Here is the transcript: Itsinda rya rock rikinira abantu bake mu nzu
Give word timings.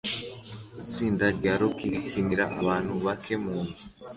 Itsinda 0.83 1.25
rya 1.37 1.53
rock 1.59 1.77
rikinira 1.93 2.43
abantu 2.61 2.93
bake 3.05 3.33
mu 3.43 3.57
nzu 3.65 3.81